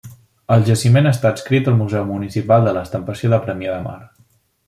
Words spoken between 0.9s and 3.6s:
està adscrit al Museu Municipal de l'Estampació de